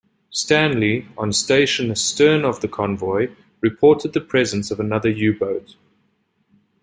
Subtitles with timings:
[0.31, 5.75] "Stanley", on station astern of the convoy, reported the presence of another U-boat.